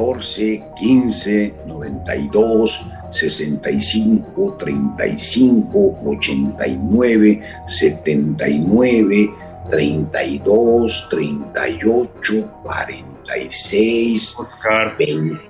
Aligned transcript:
catorce, 0.00 0.62
quince, 0.76 1.54
noventa 1.66 2.16
y 2.16 2.28
dos, 2.28 2.84
sesenta 3.10 3.70
y 3.70 3.80
cinco, 3.80 4.56
treinta 4.58 5.06
y 5.06 5.18
cinco, 5.18 5.98
ochenta 6.04 6.66
y 6.66 6.78
nueve, 6.82 7.42
setenta 7.68 8.48
y 8.48 8.60
nueve, 8.60 9.30
treinta 9.68 10.24
y 10.24 10.38
dos, 10.38 11.06
treinta 11.10 11.68
y 11.68 11.78
ocho, 11.84 12.50
cuarenta 12.62 13.36
y 13.36 13.50
seis, 13.50 14.34
Oscar, 14.38 14.96
veinte. 14.98 15.40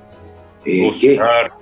Eh, 0.64 0.90
¿qué? 1.00 1.12
Oscar, 1.12 1.52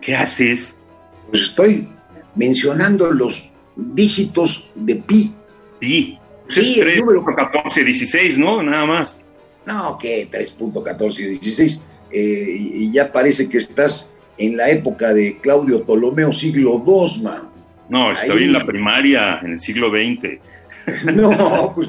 ¿qué 0.00 0.16
haces? 0.16 0.80
Pues 1.28 1.42
estoy 1.42 1.92
mencionando 2.34 3.10
los 3.10 3.50
dígitos 3.76 4.70
de 4.74 4.96
pi. 4.96 5.34
Sí, 5.80 6.18
pues 6.46 6.54
Sí, 6.54 6.72
es 6.72 6.78
el 6.78 6.84
3, 6.84 7.00
número. 7.00 7.24
14, 7.24 7.84
16, 7.84 8.38
¿no? 8.38 8.62
Nada 8.62 8.86
más. 8.86 9.24
No, 9.72 9.98
que 9.98 10.28
3.1416. 10.30 11.80
Eh, 12.12 12.56
y 12.58 12.84
y 12.84 12.92
ya 12.92 13.12
parece 13.12 13.48
que 13.48 13.58
estás 13.58 14.14
en 14.36 14.56
la 14.56 14.68
época 14.70 15.12
de 15.14 15.38
Claudio 15.38 15.84
Ptolomeo, 15.84 16.32
siglo 16.32 16.82
II, 16.86 17.22
man. 17.22 17.48
No, 17.88 18.12
estoy 18.12 18.38
Ahí. 18.38 18.44
en 18.44 18.52
la 18.52 18.64
primaria, 18.66 19.38
en 19.42 19.52
el 19.52 19.60
siglo 19.60 19.90
XX. 19.90 20.38
No, 21.14 21.72
pues 21.74 21.88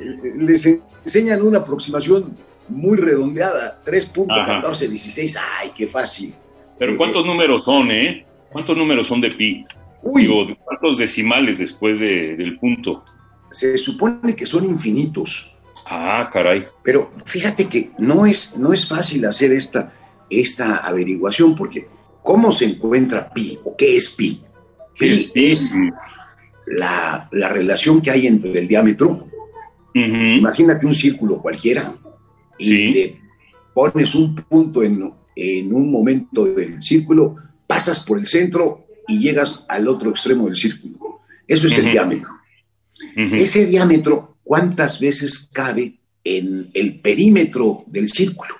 eh, 0.00 0.32
les 0.36 0.66
enseñan 1.04 1.42
una 1.42 1.58
aproximación 1.60 2.36
muy 2.68 2.96
redondeada, 2.98 3.80
3.1416. 3.84 5.36
Ay, 5.58 5.70
qué 5.76 5.86
fácil. 5.86 6.34
Pero 6.78 6.92
Eh, 6.92 6.96
¿cuántos 6.96 7.24
números 7.24 7.64
son, 7.64 7.90
eh? 7.92 8.24
¿Cuántos 8.50 8.76
números 8.76 9.06
son 9.06 9.20
de 9.20 9.30
pi? 9.30 9.64
Uy, 10.02 10.22
Digo, 10.22 10.46
¿cuántos 10.64 10.98
decimales 10.98 11.58
después 11.58 11.98
de- 12.00 12.36
del 12.36 12.58
punto? 12.58 13.04
se 13.52 13.76
supone 13.76 14.34
que 14.34 14.46
son 14.46 14.64
infinitos, 14.64 15.51
Ah, 15.86 16.30
caray. 16.32 16.66
pero 16.82 17.10
fíjate 17.24 17.68
que 17.68 17.90
no 17.98 18.24
es, 18.26 18.56
no 18.56 18.72
es 18.72 18.86
fácil 18.88 19.24
hacer 19.26 19.52
esta, 19.52 19.92
esta 20.30 20.76
averiguación, 20.78 21.54
porque 21.56 21.86
¿cómo 22.22 22.52
se 22.52 22.66
encuentra 22.66 23.28
pi 23.32 23.58
o 23.64 23.76
qué 23.76 23.96
es 23.96 24.10
pi? 24.10 24.42
¿Qué 24.94 25.12
es 25.12 25.24
pi? 25.24 25.46
es 25.52 25.72
la, 26.66 27.28
la 27.32 27.48
relación 27.48 28.00
que 28.00 28.10
hay 28.10 28.26
entre 28.26 28.58
el 28.58 28.68
diámetro. 28.68 29.26
Imagínate 29.94 30.86
un 30.86 30.94
círculo 30.94 31.40
cualquiera 31.42 31.94
y 32.58 32.64
Sí. 32.64 32.88
le 32.92 33.20
pones 33.74 34.14
un 34.14 34.34
punto 34.34 34.82
en, 34.82 35.12
en 35.36 35.74
un 35.74 35.90
momento 35.90 36.44
del 36.44 36.82
círculo, 36.82 37.36
pasas 37.66 38.04
por 38.04 38.18
el 38.18 38.26
centro 38.26 38.86
y 39.08 39.18
llegas 39.18 39.64
al 39.68 39.88
otro 39.88 40.10
extremo 40.10 40.46
del 40.46 40.56
círculo. 40.56 41.20
Eso 41.46 41.66
es 41.66 41.76
el 41.78 41.90
diámetro. 41.90 42.30
Ese 43.16 43.66
diámetro, 43.66 44.31
¿cuántas 44.44 45.00
veces 45.00 45.48
cabe 45.52 45.98
en 46.24 46.70
el 46.74 47.00
perímetro 47.00 47.84
del 47.86 48.08
círculo? 48.08 48.54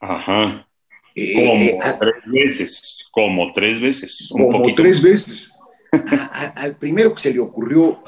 Ajá. 0.00 0.66
Eh, 1.14 1.34
Como 1.34 1.62
eh, 1.62 1.78
a- 1.82 1.98
tres 1.98 2.14
veces. 2.26 3.04
Como 3.10 3.52
tres 3.52 3.80
veces. 3.80 4.30
Un 4.30 4.42
como 4.46 4.58
poquito. 4.58 4.82
tres 4.82 5.02
veces. 5.02 5.50
A- 5.90 6.30
a- 6.32 6.46
al 6.62 6.76
primero 6.76 7.14
que 7.14 7.22
se 7.22 7.32
le 7.32 7.38
ocurrió 7.40 8.02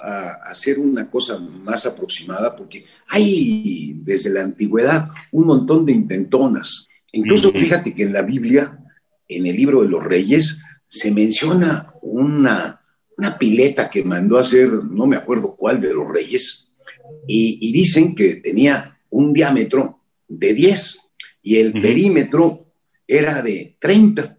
hacer 0.44 0.78
una 0.78 1.10
cosa 1.10 1.38
más 1.38 1.86
aproximada, 1.86 2.54
porque 2.54 2.84
hay 3.09 3.94
desde 3.97 4.30
la 4.30 4.42
antigüedad 4.42 5.09
un 5.32 5.47
montón 5.47 5.86
de 5.86 5.92
intentonas. 5.92 6.86
Incluso 7.12 7.50
fíjate 7.50 7.94
que 7.94 8.03
en 8.04 8.12
la 8.12 8.22
Biblia, 8.22 8.78
en 9.26 9.47
el 9.47 9.56
libro 9.56 9.82
de 9.82 9.88
los 9.88 10.04
reyes, 10.04 10.59
se 10.86 11.10
menciona 11.10 11.92
una, 12.03 12.80
una 13.16 13.38
pileta 13.38 13.88
que 13.91 14.04
mandó 14.04 14.36
a 14.38 14.42
hacer, 14.42 14.69
no 14.84 15.06
me 15.06 15.16
acuerdo 15.16 15.56
cuál 15.56 15.80
de 15.80 15.92
los 15.94 16.06
reyes, 16.09 16.69
y, 17.26 17.59
y 17.60 17.72
dicen 17.72 18.15
que 18.15 18.37
tenía 18.37 18.98
un 19.10 19.32
diámetro 19.32 20.00
de 20.28 20.54
10 20.54 20.98
y 21.43 21.56
el 21.56 21.72
perímetro 21.72 22.66
era 23.06 23.43
de 23.43 23.76
30. 23.81 24.38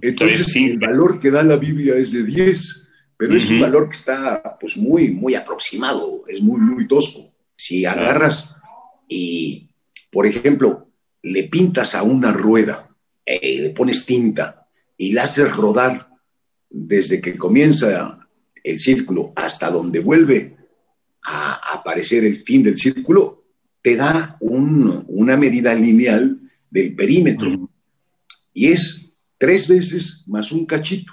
Entonces, 0.00 0.54
el 0.56 0.78
valor 0.78 1.18
que 1.18 1.30
da 1.30 1.42
la 1.42 1.56
Biblia 1.56 1.96
es 1.96 2.12
de 2.12 2.24
10, 2.24 2.88
pero 3.16 3.36
es 3.36 3.48
un 3.48 3.60
valor 3.60 3.88
que 3.88 3.96
está 3.96 4.58
pues 4.60 4.76
muy, 4.76 5.10
muy 5.10 5.34
aproximado, 5.34 6.24
es 6.28 6.40
muy, 6.40 6.60
muy 6.60 6.86
tosco. 6.86 7.32
Si 7.56 7.84
agarras 7.84 8.54
y, 9.08 9.68
por 10.10 10.26
ejemplo, 10.26 10.88
le 11.22 11.44
pintas 11.44 11.94
a 11.94 12.02
una 12.02 12.32
rueda, 12.32 12.88
eh, 13.24 13.60
le 13.60 13.70
pones 13.70 14.04
tinta 14.06 14.66
y 14.96 15.12
la 15.12 15.24
haces 15.24 15.54
rodar 15.54 16.08
desde 16.68 17.20
que 17.20 17.36
comienza 17.36 18.28
el 18.62 18.80
círculo 18.80 19.32
hasta 19.36 19.70
donde 19.70 20.00
vuelve 20.00 20.56
a 21.24 21.74
aparecer 21.74 22.24
el 22.24 22.36
fin 22.36 22.62
del 22.62 22.76
círculo, 22.76 23.44
te 23.80 23.96
da 23.96 24.36
un- 24.40 25.04
una 25.08 25.36
medida 25.36 25.74
lineal 25.74 26.38
del 26.70 26.94
perímetro 26.94 27.68
y 28.54 28.66
es 28.68 29.12
tres 29.38 29.68
veces 29.68 30.24
más 30.26 30.52
un 30.52 30.66
cachito. 30.66 31.12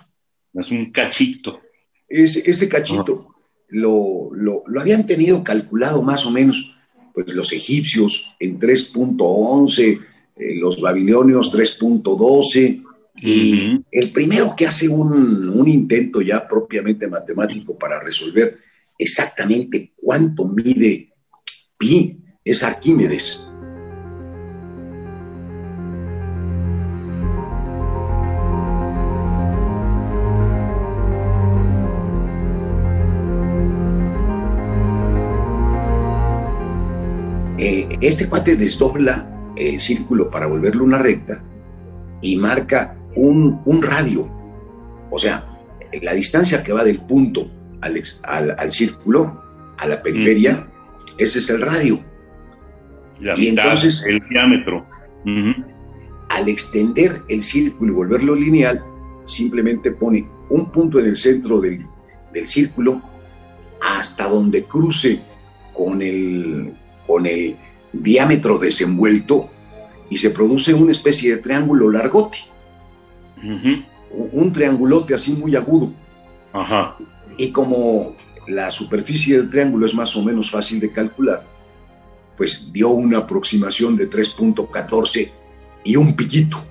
Es 0.54 0.72
un 0.72 0.92
cachito. 0.92 1.62
Ese, 2.08 2.44
ese 2.50 2.68
cachito 2.70 3.36
lo, 3.70 4.30
lo- 4.34 4.64
lo 4.68 4.82
habían 4.82 5.06
tenido 5.06 5.44
calculado 5.44 6.02
más 6.02 6.26
o 6.26 6.32
menos 6.32 6.76
pues, 7.14 7.28
los 7.34 7.52
egipcios 7.54 8.32
en 8.40 8.60
3.11, 8.60 10.00
eh, 10.38 10.56
los 10.56 10.80
babilonios 10.82 11.52
3.12, 11.52 12.84
y 13.22 13.74
Ujú. 13.74 13.84
el 13.92 14.12
primero 14.12 14.56
que 14.56 14.66
hace 14.66 14.88
un, 14.88 15.50
un 15.50 15.68
intento 15.68 16.22
ya 16.22 16.48
propiamente 16.48 17.06
matemático 17.08 17.78
para 17.78 18.00
resolver 18.02 18.58
exactamente 19.00 19.94
cuánto 19.96 20.46
mide 20.50 21.14
pi 21.78 22.22
es 22.44 22.64
Arquímedes. 22.64 23.46
Eh, 37.58 37.98
este 38.02 38.28
cuate 38.28 38.56
desdobla 38.56 39.54
el 39.56 39.80
círculo 39.82 40.30
para 40.30 40.48
volverlo 40.48 40.84
una 40.84 41.00
recta 41.00 41.44
y 42.22 42.36
marca 42.36 42.98
un, 43.16 43.62
un 43.66 43.82
radio. 43.82 44.30
O 45.12 45.18
sea, 45.18 45.46
la 46.02 46.14
distancia 46.14 46.64
que 46.64 46.72
va 46.72 46.84
del 46.84 47.02
punto 47.02 47.59
al, 47.82 48.02
al- 48.24 48.56
al 48.58 48.72
círculo, 48.72 49.42
a 49.78 49.88
la 49.88 50.02
periferia, 50.02 50.68
ese 51.18 51.40
es 51.40 51.50
el 51.50 51.62
radio. 51.62 52.00
La 53.20 53.34
Y 53.38 53.50
mitad, 53.52 53.66
entonces- 53.66 54.04
el 54.08 54.20
diámetro. 54.30 54.86
Al 56.30 56.48
extender 56.48 57.12
el 57.28 57.44
círculo 57.44 57.92
y 57.92 57.96
volverlo 57.96 58.36
lineal, 58.36 58.84
simplemente 59.26 59.92
pone 59.92 60.28
un 60.50 60.72
punto 60.72 61.00
en 61.00 61.06
el 61.08 61.16
centro 61.16 61.60
del, 61.60 61.86
del 62.34 62.48
círculo 62.48 63.02
hasta 63.82 64.28
donde 64.28 64.64
cruce 64.64 65.22
con 65.74 66.02
el, 66.02 66.74
con 67.08 67.26
el 67.26 67.56
diámetro 67.94 68.58
desenvuelto 68.60 69.50
y 70.10 70.18
se 70.18 70.30
produce 70.32 70.74
una 70.74 70.92
especie 70.92 71.36
de 71.36 71.42
triángulo 71.42 71.90
largote, 71.92 72.38
un 74.32 74.52
triangulote 74.52 75.14
así 75.14 75.34
muy 75.34 75.56
agudo. 75.56 75.92
Ajá. 76.54 76.96
Y 77.38 77.52
como 77.52 78.16
la 78.48 78.72
superficie 78.72 79.38
del 79.38 79.50
triángulo 79.50 79.86
es 79.86 79.94
más 79.94 80.16
o 80.16 80.24
menos 80.24 80.50
fácil 80.52 80.80
de 80.80 80.92
calcular, 80.92 81.44
pues 82.38 82.72
dio 82.72 82.90
una 82.90 83.20
aproximación 83.20 83.96
de 83.98 84.10
3.14 84.10 85.30
y 85.84 85.96
un 85.96 86.16
piquito, 86.16 86.64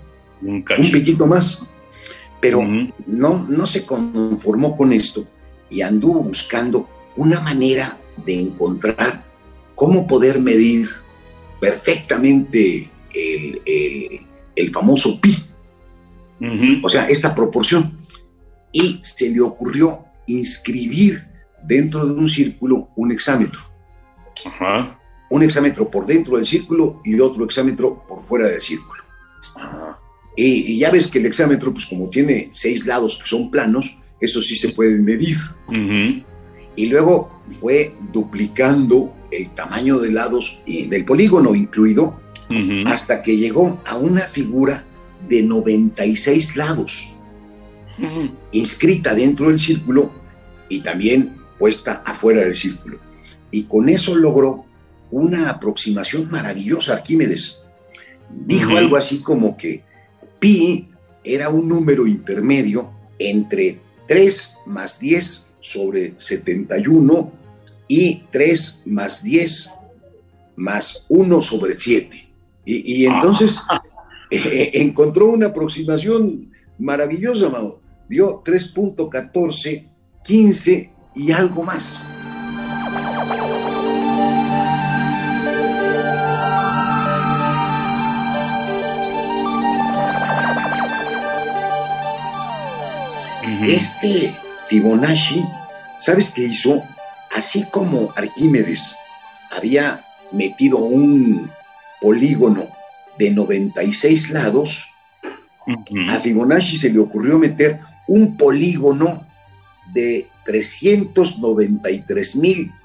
Un 0.87 0.91
piquito 0.93 1.27
más. 1.27 1.61
Pero 2.41 2.63
no, 3.07 3.45
no 3.49 3.67
se 3.67 3.85
conformó 3.85 4.77
con 4.77 4.93
esto 4.93 5.27
y 5.71 5.81
anduvo 5.83 6.21
buscando 6.23 6.89
una 7.17 7.41
manera 7.41 7.99
de 8.25 8.41
encontrar 8.41 9.25
cómo 9.75 10.07
poder 10.07 10.39
medir 10.41 10.89
perfectamente 11.61 12.91
el, 13.15 13.61
el- 13.67 14.21
el 14.57 14.71
famoso 14.73 15.21
pi, 15.21 15.37
o 16.83 16.89
sea, 16.89 17.07
esta 17.09 17.35
proporción. 17.35 17.98
Y 18.79 19.01
se 19.03 19.31
le 19.31 19.41
ocurrió 19.41 20.05
inscribir 20.27 21.27
dentro 21.65 22.07
de 22.07 22.13
un 22.13 22.29
círculo 22.29 22.91
un 22.97 23.13
hexámetro. 23.13 23.61
Ajá. 24.45 24.99
Un 25.31 25.43
hexámetro 25.43 25.91
por 25.91 26.07
dentro 26.07 26.37
del 26.37 26.47
círculo 26.47 27.01
y 27.05 27.19
otro 27.21 27.45
hexámetro 27.45 28.05
por 28.07 28.23
fuera 28.23 28.49
del 28.49 28.61
círculo. 28.61 29.03
Ajá. 29.57 29.99
Y, 30.37 30.73
y 30.73 30.79
ya 30.79 30.91
ves 30.91 31.09
que 31.09 31.19
el 31.19 31.27
hexámetro, 31.27 31.73
pues 31.73 31.87
como 31.87 32.09
tiene 32.09 32.51
seis 32.53 32.87
lados 32.87 33.19
que 33.19 33.27
son 33.27 33.51
planos, 33.51 33.99
eso 34.21 34.43
sí 34.43 34.57
se 34.57 34.71
puede 34.71 34.97
medir. 34.99 35.39
Y 36.77 36.87
luego 36.87 37.43
fue 37.61 37.95
duplicando 38.13 39.15
el 39.31 39.51
tamaño 39.55 39.99
de 39.99 40.11
lados 40.11 40.59
y 40.67 40.87
del 40.87 41.05
polígono 41.05 41.55
incluido 41.55 42.21
hasta 42.87 43.21
que 43.21 43.37
llegó 43.37 43.81
a 43.85 43.97
una 43.97 44.23
figura 44.23 44.85
de 45.29 45.43
96 45.43 46.57
lados, 46.57 47.15
Inscrita 48.53 49.15
dentro 49.15 49.49
del 49.49 49.59
círculo 49.59 50.13
y 50.69 50.81
también 50.81 51.37
puesta 51.59 52.03
afuera 52.05 52.43
del 52.43 52.55
círculo. 52.55 52.99
Y 53.51 53.65
con 53.65 53.89
eso 53.89 54.17
logró 54.17 54.65
una 55.11 55.51
aproximación 55.51 56.31
maravillosa, 56.31 56.95
Arquímedes. 56.95 57.59
Dijo 58.31 58.77
algo 58.77 58.97
así 58.97 59.21
como 59.21 59.57
que 59.57 59.83
pi 60.39 60.89
era 61.25 61.49
un 61.49 61.69
número 61.69 62.07
intermedio 62.07 62.91
entre 63.19 63.81
3 64.07 64.59
más 64.67 65.01
10 65.01 65.55
sobre 65.61 66.15
71 66.19 67.33
y 67.89 68.23
3 68.31 68.83
más 68.87 69.23
10 69.23 69.71
más 70.57 71.07
1 71.09 71.43
sobre 71.43 71.79
7. 71.79 72.29
Y, 72.65 73.03
y 73.03 73.07
entonces 73.07 73.59
eh, 74.31 74.71
encontró 74.75 75.27
una 75.27 75.47
aproximación 75.47 76.51
maravillosa, 76.79 77.49
Mau. 77.49 77.79
Dio 78.09 78.43
3.14, 78.43 79.89
15 80.25 80.93
y 81.15 81.33
algo 81.33 81.63
más. 81.63 82.05
Este 93.67 94.35
Fibonacci, 94.69 95.45
¿sabes 95.99 96.33
qué 96.35 96.45
hizo? 96.45 96.83
Así 97.37 97.65
como 97.71 98.13
Arquímedes 98.17 98.95
había 99.51 100.05
metido 100.33 100.79
un 100.79 101.51
polígono 102.01 102.69
de 103.19 103.31
96 103.31 104.31
lados, 104.31 104.87
Ujú. 105.67 106.11
a 106.11 106.21
Fibonacci 106.21 106.79
se 106.79 106.91
le 106.91 106.99
ocurrió 106.99 107.39
meter 107.39 107.81
un 108.09 108.37
polígono 108.37 109.25
de 109.93 110.27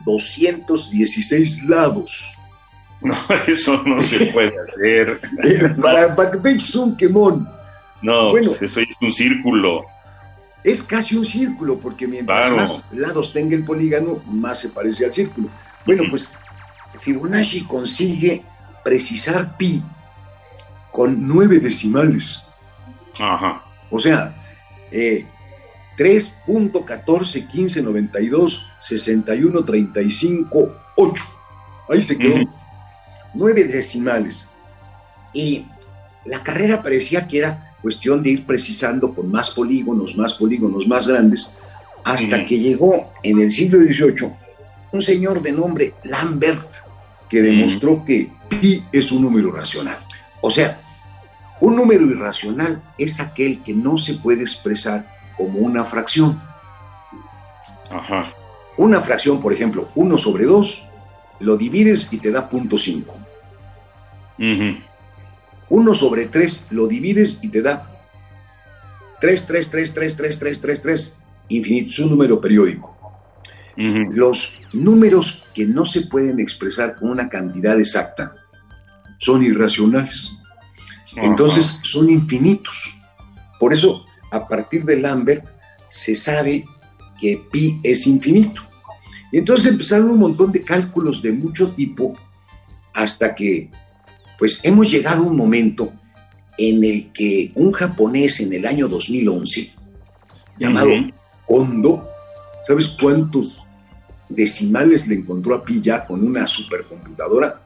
393.216 0.05 1.67
lados. 1.67 2.33
No, 3.03 3.13
eso 3.47 3.83
no 3.83 3.99
se 3.99 4.27
puede 4.27 4.53
hacer. 4.65 5.19
Eh, 5.43 5.67
para, 5.81 6.15
para 6.15 6.31
que 6.41 6.51
eches 6.51 6.73
un 6.75 6.95
quemón. 6.95 7.49
No, 8.01 8.29
Bueno. 8.29 8.47
pues 8.47 8.61
eso 8.61 8.79
es 8.79 8.87
un 9.01 9.11
círculo. 9.11 9.83
Es 10.63 10.81
casi 10.83 11.17
un 11.17 11.25
círculo, 11.25 11.77
porque 11.79 12.07
mientras 12.07 12.39
Claro. 12.47 12.55
más 12.55 12.85
lados 12.93 13.33
tenga 13.33 13.57
el 13.57 13.65
polígono, 13.65 14.21
más 14.25 14.59
se 14.59 14.69
parece 14.69 15.03
al 15.03 15.11
círculo. 15.11 15.49
Bueno, 15.85 16.03
pues 16.09 16.25
Fibonacci 17.01 17.65
consigue 17.65 18.41
precisar 18.85 19.57
pi 19.57 19.83
con 20.93 21.27
nueve 21.27 21.59
decimales. 21.59 22.41
Ajá. 23.19 23.65
O 23.91 23.99
sea, 23.99 24.33
eh, 24.93 25.25
3.14, 25.97 27.47
15, 27.47 27.83
92, 27.83 28.65
61, 28.79 29.65
35, 29.65 30.75
8. 30.95 31.23
Ahí 31.89 32.01
se 32.01 32.17
quedó. 32.17 32.35
Ujú. 32.35 32.49
Nueve 33.33 33.63
decimales. 33.63 34.47
Y 35.33 35.65
la 36.25 36.43
carrera 36.43 36.81
parecía 36.81 37.27
que 37.27 37.39
era 37.39 37.75
cuestión 37.81 38.23
de 38.23 38.29
ir 38.29 38.45
precisando 38.45 39.13
con 39.13 39.29
más 39.29 39.49
polígonos, 39.49 40.15
más 40.15 40.35
polígonos 40.35 40.87
más 40.87 41.07
grandes, 41.07 41.53
hasta 42.03 42.45
que 42.45 42.59
llegó 42.59 43.11
en 43.23 43.41
el 43.41 43.51
siglo 43.51 43.79
XVIII 43.79 44.31
un 44.91 45.01
señor 45.01 45.41
de 45.41 45.51
nombre 45.51 45.93
Lambert 46.03 46.63
que 47.27 47.41
demostró 47.41 48.05
que 48.05 48.29
pi 48.47 48.83
es 48.91 49.11
un 49.11 49.23
número 49.23 49.51
racional. 49.51 49.97
O 50.39 50.51
sea, 50.51 50.82
un 51.63 51.77
número 51.77 52.05
irracional 52.05 52.83
es 52.97 53.21
aquel 53.21 53.63
que 53.63 53.73
no 53.73 53.97
se 53.97 54.15
puede 54.15 54.41
expresar 54.41 55.07
como 55.37 55.59
una 55.59 55.85
fracción. 55.85 56.41
Ajá. 57.89 58.33
Una 58.75 58.99
fracción, 58.99 59.41
por 59.41 59.53
ejemplo, 59.53 59.87
1 59.95 60.17
sobre 60.17 60.43
2, 60.43 60.85
lo 61.39 61.55
divides 61.55 62.09
y 62.11 62.17
te 62.17 62.31
da 62.31 62.49
0.5. 62.49 63.05
Ujú. 64.39 64.77
1 65.69 65.93
sobre 65.93 66.25
3 66.25 66.67
lo 66.71 66.87
divides 66.87 67.39
y 67.41 67.47
te 67.47 67.61
da 67.61 67.89
3, 69.21 69.47
3, 69.47 69.71
3, 69.71 69.93
3, 69.93 70.17
3, 70.17 70.39
3, 70.39 70.61
3, 70.61 70.81
3. 70.81 71.19
Infinito, 71.47 71.87
es 71.91 71.99
un 71.99 72.09
número 72.09 72.41
periódico. 72.41 72.93
Ujú. 73.77 74.11
Los 74.11 74.59
números 74.73 75.45
que 75.53 75.65
no 75.65 75.85
se 75.85 76.07
pueden 76.07 76.41
expresar 76.41 76.95
con 76.95 77.09
una 77.09 77.29
cantidad 77.29 77.79
exacta 77.79 78.35
son 79.17 79.43
irracionales. 79.43 80.42
Entonces 81.15 81.79
son 81.83 82.09
infinitos. 82.09 82.97
Por 83.59 83.73
eso, 83.73 84.05
a 84.31 84.47
partir 84.47 84.83
de 84.83 84.97
Lambert, 84.97 85.45
se 85.89 86.15
sabe 86.15 86.65
que 87.19 87.41
pi 87.51 87.79
es 87.83 88.07
infinito. 88.07 88.61
Y 89.31 89.37
entonces 89.37 89.71
empezaron 89.71 90.11
un 90.11 90.19
montón 90.19 90.51
de 90.51 90.61
cálculos 90.61 91.21
de 91.21 91.31
mucho 91.31 91.71
tipo 91.71 92.15
hasta 92.93 93.33
que, 93.33 93.69
pues, 94.37 94.59
hemos 94.63 94.89
llegado 94.91 95.23
a 95.23 95.27
un 95.27 95.37
momento 95.37 95.91
en 96.57 96.83
el 96.83 97.11
que 97.11 97.51
un 97.55 97.71
japonés 97.71 98.39
en 98.39 98.53
el 98.53 98.65
año 98.65 98.87
2011, 98.87 99.71
llamado 100.59 100.89
Ujú. 100.89 101.09
Kondo, 101.47 102.09
¿sabes 102.67 102.89
cuántos 102.99 103.61
decimales 104.29 105.07
le 105.07 105.15
encontró 105.15 105.55
a 105.55 105.63
pi 105.63 105.81
ya 105.81 106.05
con 106.05 106.25
una 106.25 106.45
supercomputadora? 106.45 107.61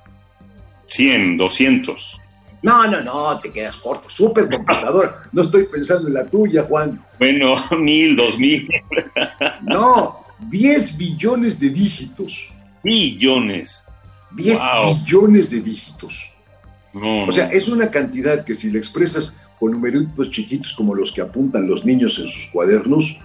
100, 0.88 1.38
200. 1.38 2.22
No, 2.63 2.88
no, 2.88 3.01
no, 3.01 3.39
te 3.39 3.51
quedas 3.51 3.77
corto. 3.77 4.09
Supercomputadora. 4.09 5.15
No 5.31 5.44
estoy 5.44 5.65
pensando 5.65 6.07
en 6.07 6.15
la 6.15 6.25
tuya, 6.25 6.63
Juan. 6.63 7.04
Bueno, 7.19 7.54
mil, 7.80 8.15
dos 8.15 8.38
mil, 8.39 8.68
No, 9.63 10.24
10 10.50 10.98
billones 10.98 11.59
de 11.59 11.69
dígitos. 11.69 12.50
millones. 12.83 13.83
10 14.36 14.60
Wow. 14.60 14.96
billones 14.96 15.50
de 15.50 15.62
dígitos. 15.62 16.32
No, 16.93 17.25
O 17.27 17.32
sea, 17.32 17.46
no. 17.48 17.51
es 17.51 17.67
una 17.67 17.89
cantidad 17.91 18.43
que 18.43 18.55
si 18.55 18.72
la 18.72 18.77
expresas 18.77 19.36
con 19.60 19.72
numeritos 19.72 20.29
chiquitos 20.32 20.74
como 20.74 20.93
los 20.96 21.12
que 21.12 21.22
apuntan 21.22 21.67
los 21.67 21.86
niños 21.86 22.17
en 22.20 22.27
sus 22.27 22.48
cuadernos 22.51 23.20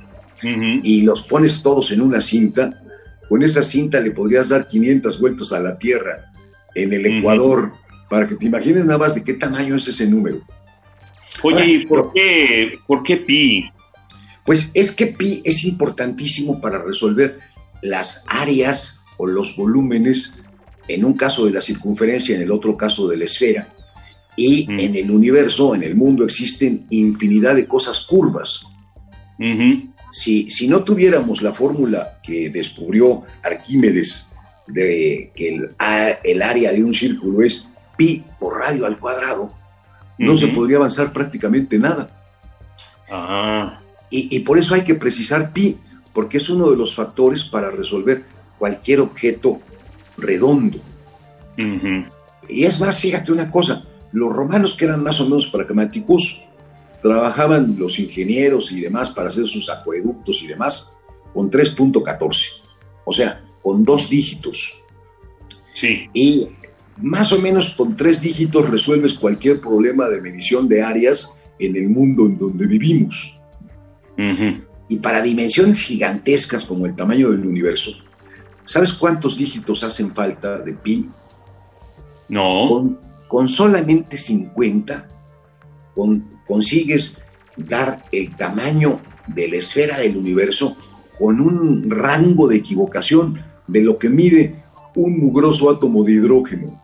y 0.45 1.03
los 1.03 1.23
pones 1.23 1.63
todos 1.63 1.93
en 1.93 2.01
una 2.01 2.21
cinta, 2.21 2.83
con 3.29 3.43
esa 3.43 3.63
cinta 3.63 4.01
le 4.01 4.11
podrías 4.11 4.49
dar 4.49 4.67
500 4.67 5.21
vueltas 5.21 5.53
a 5.53 5.61
la 5.61 5.79
Tierra 5.79 6.33
en 6.75 6.93
el. 6.93 7.07
Ecuador 7.07 7.73
para 8.13 8.29
que 8.29 8.35
te 8.35 8.45
imagines 8.45 8.85
nada 8.85 8.99
más 8.99 9.15
de 9.15 9.25
qué 9.25 9.33
tamaño 9.33 9.75
es 9.75 9.89
ese 9.89 10.07
número. 10.07 10.43
Oye, 11.43 11.65
¿y 11.65 11.87
por 11.87 12.13
qué, 12.13 12.79
por 12.87 13.03
qué 13.03 13.17
pi? 13.17 13.71
Pues 14.45 14.71
es 14.75 14.95
que 14.95 15.07
pi 15.07 15.41
es 15.47 15.65
importantísimo 15.65 16.61
para 16.61 16.77
resolver 16.77 17.39
las 17.81 18.23
áreas 18.29 19.01
o 19.17 19.27
los 19.27 19.57
volúmenes, 19.57 20.35
en 20.89 21.07
un 21.07 21.15
caso 21.15 21.47
de 21.47 21.53
la 21.53 21.63
circunferencia, 21.63 22.37
en 22.37 22.43
el 22.43 22.53
otro 22.53 22.77
caso 22.77 23.09
de 23.09 23.17
la 23.17 23.25
esfera. 23.25 23.73
Y 24.37 24.67
Mm. 24.69 24.81
en 24.81 24.97
el 24.97 25.11
universo, 25.11 25.75
en 25.75 25.83
el 25.83 25.95
mundo, 25.95 26.27
existen 26.27 26.85
infinidad 26.91 27.55
de 27.55 27.67
cosas 27.67 28.05
curvas. 28.05 28.67
Si, 30.11 30.51
si 30.51 30.69
no 30.69 30.85
tuviéramos 30.85 31.41
la 31.41 31.55
fórmula 31.55 32.21
que 32.23 32.51
descubrió 32.51 33.23
Arquímedes 33.43 34.29
de 34.69 35.33
que 35.35 35.67
el 36.25 36.43
área 36.43 36.73
de 36.73 36.85
un 36.85 36.93
círculo 36.93 37.43
es 37.43 37.72
pi 38.03 38.25
por 38.41 38.59
radio 38.59 38.85
al 38.85 38.99
cuadrado, 38.99 39.55
no 40.19 40.37
se 40.37 40.49
podría 40.49 40.79
avanzar 40.79 41.13
prácticamente 41.13 41.79
nada. 41.79 42.11
Ah, 43.09 43.79
Y, 44.11 44.37
y 44.37 44.41
por 44.41 44.59
eso 44.59 44.75
hay 44.75 44.83
que 44.83 44.97
precisar 44.97 45.53
pi, 45.53 45.77
porque 46.13 46.39
es 46.39 46.51
uno 46.51 46.69
de 46.69 46.77
los 46.77 46.97
factores 46.97 47.45
para 47.45 47.71
resolver 47.71 48.25
cualquier 48.59 49.01
objeto 49.01 49.61
redondo. 50.17 50.79
Y 52.49 52.65
es 52.65 52.81
más, 52.81 52.99
fíjate 52.99 53.31
una 53.31 53.51
cosa, 53.53 53.85
los 54.11 54.35
romanos 54.35 54.75
que 54.75 54.87
eran 54.87 55.03
más 55.05 55.21
o 55.21 55.25
menos 55.25 55.47
pragmáticos, 55.47 56.43
trabajaban 57.03 57.77
los 57.79 58.01
ingenieros 58.01 58.73
y 58.73 58.81
demás 58.81 59.11
para 59.11 59.29
hacer 59.29 59.47
sus 59.47 59.71
acueductos 59.71 60.43
y 60.43 60.49
demás 60.49 60.93
con 61.33 61.51
3.14, 61.51 62.47
o 63.05 63.13
sea, 63.13 63.45
con 63.63 63.85
dos 63.85 64.11
dígitos. 64.11 64.83
sí. 65.73 66.09
Y 66.13 66.49
más 67.03 67.33
o 67.33 67.41
menos 67.41 67.71
con 67.71 67.97
tres 67.97 68.21
dígitos 68.21 68.71
resuelves 68.71 69.15
cualquier 69.15 69.61
problema 69.61 70.09
de 70.09 70.21
medición 70.21 70.69
de 70.69 70.83
áreas 70.83 71.35
en 71.59 71.77
el 71.77 71.89
mundo 71.89 72.27
en 72.27 72.39
donde 72.39 72.67
vivimos. 72.67 73.39
Y 74.89 74.97
para 75.01 75.21
dimensiones 75.21 75.81
gigantescas 75.81 76.65
como 76.65 76.87
el 76.87 76.95
tamaño 76.95 77.31
del 77.31 77.47
universo, 77.47 77.93
¿sabes 78.65 78.93
cuántos 78.93 79.37
dígitos 79.37 79.83
hacen 79.83 80.15
falta 80.15 80.59
de 80.59 80.73
pi? 80.75 81.09
No. 82.29 82.69
Con, 82.69 82.99
con 83.27 83.49
solamente 83.49 84.17
50, 84.17 85.09
con 85.95 86.25
consigues 86.47 87.23
dar 87.57 88.03
el 88.13 88.37
tamaño 88.37 89.01
de 89.27 89.49
la 89.49 89.57
esfera 89.57 89.99
del 89.99 90.17
universo 90.17 90.77
con 91.19 91.41
un 91.41 91.91
rango 91.91 92.49
de 92.49 92.57
equivocación 92.57 93.41
de 93.67 93.83
lo 93.83 93.99
que 93.99 94.09
mide 94.09 94.63
un 94.95 95.19
mugroso 95.19 95.71
átomo 95.71 96.05
de 96.05 96.13
hidrógeno. 96.13 96.82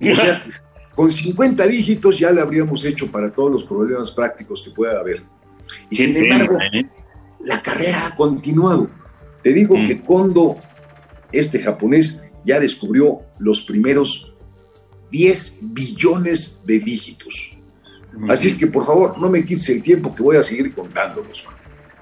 O 0.00 0.14
sea, 0.14 0.42
con 0.94 1.10
50 1.12 1.66
dígitos 1.66 2.18
ya 2.18 2.30
lo 2.30 2.42
habríamos 2.42 2.84
hecho 2.84 3.10
para 3.10 3.30
todos 3.30 3.50
los 3.50 3.64
problemas 3.64 4.10
prácticos 4.10 4.62
que 4.62 4.70
pueda 4.70 4.98
haber. 4.98 5.22
Y 5.90 5.96
sin 5.96 6.16
embargo, 6.16 6.58
¿eh? 6.72 6.86
la 7.44 7.62
carrera 7.62 8.06
ha 8.06 8.16
continuado. 8.16 8.88
Te 9.42 9.52
digo 9.52 9.76
mm. 9.76 9.86
que 9.86 10.00
Kondo, 10.00 10.56
este 11.32 11.60
japonés, 11.60 12.22
ya 12.44 12.58
descubrió 12.58 13.20
los 13.38 13.62
primeros 13.62 14.34
10 15.10 15.58
billones 15.62 16.62
de 16.64 16.80
dígitos. 16.80 17.58
Así 18.28 18.48
es 18.48 18.58
que 18.58 18.66
por 18.66 18.84
favor, 18.84 19.18
no 19.18 19.30
me 19.30 19.44
quites 19.44 19.68
el 19.68 19.82
tiempo 19.82 20.14
que 20.14 20.22
voy 20.22 20.36
a 20.36 20.42
seguir 20.42 20.74
contándolos. 20.74 21.46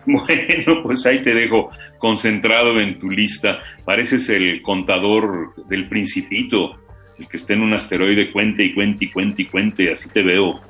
Bueno, 0.06 0.84
pues 0.84 1.04
ahí 1.04 1.20
te 1.20 1.34
dejo 1.34 1.68
concentrado 1.98 2.78
en 2.80 2.96
tu 2.96 3.10
lista. 3.10 3.58
Pareces 3.84 4.28
el 4.30 4.62
contador 4.62 5.66
del 5.66 5.88
principito, 5.88 6.78
el 7.18 7.28
que 7.28 7.36
está 7.36 7.54
en 7.54 7.62
un 7.62 7.72
asteroide, 7.72 8.30
cuente 8.30 8.62
y 8.64 8.74
cuente 8.74 9.04
y 9.06 9.10
cuente 9.10 9.42
y 9.42 9.46
cuente, 9.46 9.90
así 9.92 10.08
te 10.08 10.22
veo. 10.22 10.60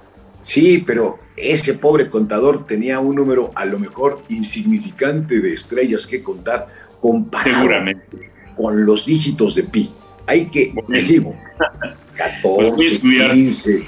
Sí, 0.42 0.84
pero 0.86 1.18
ese 1.36 1.74
pobre 1.74 2.08
contador 2.08 2.66
tenía 2.66 3.00
un 3.00 3.16
número 3.16 3.50
a 3.56 3.64
lo 3.64 3.80
mejor 3.80 4.22
insignificante 4.28 5.40
de 5.40 5.52
estrellas 5.52 6.06
que 6.06 6.22
contar 6.22 6.68
comparado 7.00 7.56
Seguramente. 7.56 8.30
con 8.56 8.86
los 8.86 9.06
dígitos 9.06 9.56
de 9.56 9.64
pi. 9.64 9.90
Hay 10.26 10.46
que, 10.46 10.72
digo, 10.88 11.34
14, 12.16 12.72
pues 12.72 13.00
15, 13.00 13.86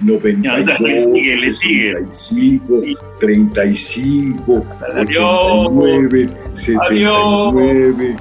92, 0.00 0.80
le 0.80 0.98
sigue, 0.98 1.36
le 1.36 1.54
sigue. 1.54 1.94
65, 2.10 2.82
35, 3.20 4.64
Adiós. 4.96 5.68
89, 5.70 6.26
79, 6.54 8.16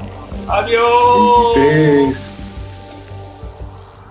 Adiós. 0.48 1.56
23. 1.56 2.31